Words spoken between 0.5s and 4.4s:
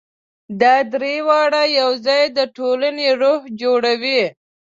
دا درې واړه یو ځای د ټولنې روح جوړوي.